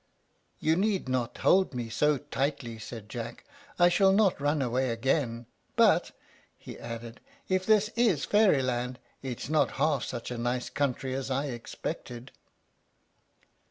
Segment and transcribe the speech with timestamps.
[0.59, 3.43] "You need not hold me so tightly," said Jack,
[3.77, 6.09] "I shall not run away again; but,"
[6.57, 11.29] he added, "if this is Fairyland, it is not half such a nice country as
[11.29, 12.31] I expected."